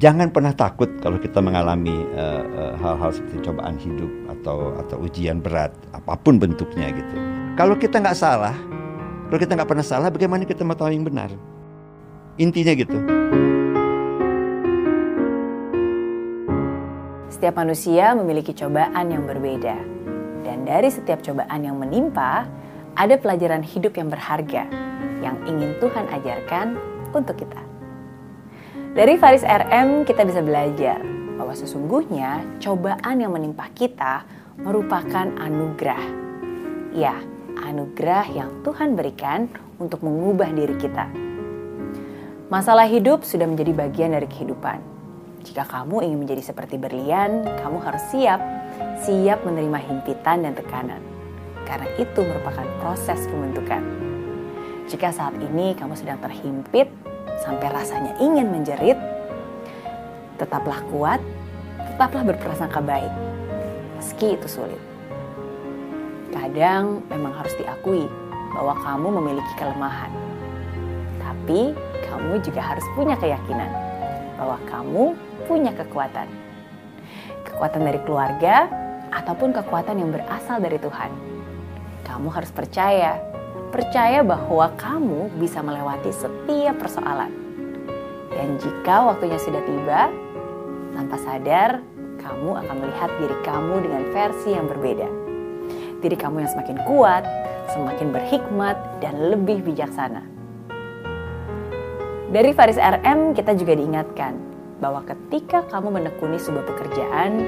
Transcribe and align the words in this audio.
Jangan 0.00 0.32
pernah 0.32 0.56
takut 0.56 0.88
kalau 1.04 1.20
kita 1.20 1.44
mengalami 1.44 1.92
uh, 2.16 2.40
uh, 2.40 2.72
hal-hal 2.80 3.12
seperti 3.12 3.44
cobaan 3.44 3.76
hidup 3.76 4.08
atau 4.32 4.72
atau 4.80 4.96
ujian 5.04 5.44
berat, 5.44 5.76
apa 5.92 6.16
pun 6.16 6.40
bentuknya 6.40 6.88
gitu. 6.88 7.16
Kalau 7.52 7.76
kita 7.76 8.00
nggak 8.00 8.16
salah, 8.16 8.56
kalau 9.28 9.36
kita 9.36 9.60
nggak 9.60 9.68
pernah 9.68 9.84
salah, 9.84 10.08
bagaimana 10.08 10.48
kita 10.48 10.64
mau 10.64 10.72
tahu 10.72 10.88
yang 10.88 11.04
benar? 11.04 11.28
Intinya 12.40 12.72
gitu. 12.72 12.96
Setiap 17.28 17.60
manusia 17.60 18.16
memiliki 18.16 18.56
cobaan 18.56 19.04
yang 19.04 19.28
berbeda. 19.28 19.76
Dan 20.48 20.64
dari 20.64 20.88
setiap 20.88 21.20
cobaan 21.20 21.60
yang 21.60 21.76
menimpa, 21.76 22.48
ada 22.96 23.20
pelajaran 23.20 23.60
hidup 23.60 24.00
yang 24.00 24.08
berharga 24.08 24.64
yang 25.20 25.36
ingin 25.44 25.76
Tuhan 25.76 26.08
ajarkan 26.08 26.80
untuk 27.12 27.36
kita. 27.36 27.69
Dari 28.90 29.14
Faris 29.22 29.46
RM 29.46 30.02
kita 30.02 30.26
bisa 30.26 30.42
belajar 30.42 30.98
bahwa 31.38 31.54
sesungguhnya 31.54 32.42
cobaan 32.58 33.22
yang 33.22 33.30
menimpa 33.30 33.70
kita 33.70 34.26
merupakan 34.58 35.30
anugerah. 35.38 36.02
Ya, 36.90 37.14
anugerah 37.70 38.26
yang 38.34 38.66
Tuhan 38.66 38.98
berikan 38.98 39.46
untuk 39.78 40.02
mengubah 40.02 40.50
diri 40.50 40.74
kita. 40.74 41.06
Masalah 42.50 42.90
hidup 42.90 43.22
sudah 43.22 43.46
menjadi 43.46 43.78
bagian 43.78 44.10
dari 44.10 44.26
kehidupan. 44.26 44.82
Jika 45.46 45.70
kamu 45.70 46.10
ingin 46.10 46.18
menjadi 46.26 46.50
seperti 46.50 46.74
berlian, 46.74 47.46
kamu 47.62 47.78
harus 47.86 48.02
siap, 48.10 48.42
siap 49.06 49.46
menerima 49.46 49.78
himpitan 49.86 50.42
dan 50.42 50.58
tekanan. 50.58 50.98
Karena 51.62 51.86
itu 51.94 52.26
merupakan 52.26 52.66
proses 52.82 53.22
pembentukan. 53.30 53.86
Jika 54.90 55.14
saat 55.14 55.38
ini 55.38 55.78
kamu 55.78 55.94
sedang 55.94 56.18
terhimpit, 56.18 56.90
sampai 57.40 57.68
rasanya 57.72 58.12
ingin 58.20 58.52
menjerit, 58.52 58.98
tetaplah 60.36 60.80
kuat, 60.92 61.20
tetaplah 61.92 62.22
berprasangka 62.24 62.80
baik, 62.84 63.12
meski 63.96 64.36
itu 64.36 64.48
sulit. 64.48 64.80
Kadang 66.30 67.02
memang 67.10 67.34
harus 67.34 67.52
diakui 67.58 68.06
bahwa 68.54 68.74
kamu 68.82 69.08
memiliki 69.20 69.52
kelemahan, 69.58 70.12
tapi 71.22 71.74
kamu 72.10 72.42
juga 72.42 72.60
harus 72.60 72.86
punya 72.98 73.14
keyakinan 73.16 73.70
bahwa 74.40 74.56
kamu 74.66 75.04
punya 75.44 75.72
kekuatan. 75.76 76.28
Kekuatan 77.46 77.82
dari 77.84 78.00
keluarga 78.04 78.70
ataupun 79.10 79.52
kekuatan 79.52 80.00
yang 80.00 80.10
berasal 80.14 80.62
dari 80.62 80.78
Tuhan. 80.78 81.10
Kamu 82.06 82.32
harus 82.32 82.50
percaya 82.50 83.29
Percaya 83.70 84.26
bahwa 84.26 84.66
kamu 84.74 85.30
bisa 85.38 85.62
melewati 85.62 86.10
setiap 86.10 86.74
persoalan. 86.82 87.30
Dan 88.34 88.58
jika 88.58 89.06
waktunya 89.06 89.38
sudah 89.38 89.62
tiba, 89.62 90.10
tanpa 90.98 91.16
sadar, 91.22 91.78
kamu 92.18 92.50
akan 92.66 92.76
melihat 92.82 93.10
diri 93.22 93.36
kamu 93.46 93.74
dengan 93.86 94.02
versi 94.10 94.58
yang 94.58 94.66
berbeda. 94.66 95.06
Diri 96.02 96.16
kamu 96.18 96.42
yang 96.42 96.50
semakin 96.50 96.82
kuat, 96.82 97.22
semakin 97.70 98.10
berhikmat, 98.10 98.74
dan 98.98 99.14
lebih 99.30 99.62
bijaksana. 99.62 100.26
Dari 102.34 102.50
Faris 102.50 102.78
RM, 102.78 103.38
kita 103.38 103.54
juga 103.54 103.78
diingatkan 103.78 104.34
bahwa 104.82 105.06
ketika 105.06 105.62
kamu 105.70 105.94
menekuni 105.94 106.42
sebuah 106.42 106.66
pekerjaan, 106.66 107.38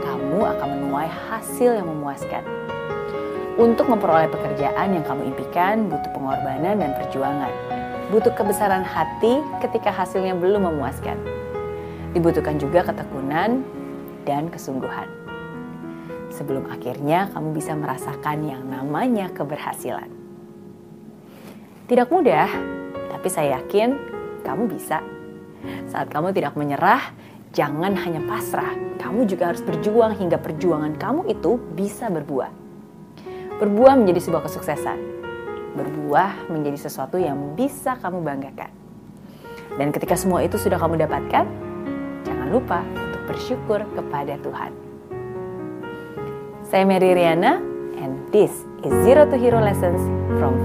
kamu 0.00 0.40
akan 0.40 0.68
menuai 0.72 1.08
hasil 1.28 1.76
yang 1.76 1.84
memuaskan 1.84 2.56
untuk 3.56 3.88
memperoleh 3.88 4.28
pekerjaan 4.28 4.92
yang 4.92 5.04
kamu 5.04 5.32
impikan 5.32 5.88
butuh 5.88 6.12
pengorbanan 6.12 6.76
dan 6.76 6.92
perjuangan. 6.92 7.52
Butuh 8.12 8.32
kebesaran 8.36 8.84
hati 8.84 9.40
ketika 9.64 9.90
hasilnya 9.90 10.36
belum 10.36 10.68
memuaskan. 10.68 11.16
Dibutuhkan 12.12 12.60
juga 12.60 12.84
ketekunan 12.84 13.64
dan 14.28 14.52
kesungguhan. 14.52 15.08
Sebelum 16.30 16.68
akhirnya 16.68 17.32
kamu 17.32 17.56
bisa 17.56 17.72
merasakan 17.72 18.44
yang 18.44 18.62
namanya 18.68 19.32
keberhasilan. 19.32 20.12
Tidak 21.88 22.12
mudah, 22.12 22.50
tapi 23.08 23.28
saya 23.32 23.56
yakin 23.58 23.96
kamu 24.44 24.68
bisa. 24.68 25.00
Saat 25.88 26.12
kamu 26.12 26.36
tidak 26.36 26.52
menyerah, 26.60 27.00
jangan 27.56 27.96
hanya 28.04 28.20
pasrah. 28.28 28.76
Kamu 29.00 29.24
juga 29.24 29.54
harus 29.54 29.64
berjuang 29.64 30.12
hingga 30.12 30.36
perjuangan 30.36 30.92
kamu 31.00 31.32
itu 31.32 31.56
bisa 31.72 32.12
berbuah 32.12 32.65
berbuah 33.56 33.96
menjadi 33.96 34.20
sebuah 34.20 34.42
kesuksesan. 34.44 34.98
Berbuah 35.76 36.48
menjadi 36.48 36.88
sesuatu 36.88 37.20
yang 37.20 37.56
bisa 37.56 37.96
kamu 38.00 38.24
banggakan. 38.24 38.72
Dan 39.76 39.92
ketika 39.92 40.16
semua 40.16 40.40
itu 40.40 40.56
sudah 40.56 40.80
kamu 40.80 40.96
dapatkan, 41.04 41.44
jangan 42.24 42.48
lupa 42.48 42.80
untuk 42.96 43.22
bersyukur 43.28 43.84
kepada 43.92 44.40
Tuhan. 44.40 44.72
Saya 46.64 46.82
Mary 46.88 47.12
Riana, 47.12 47.60
and 48.00 48.16
this 48.32 48.52
is 48.84 48.92
Zero 49.04 49.28
to 49.28 49.36
Hero 49.36 49.60
Lessons 49.60 50.00
from 50.40 50.64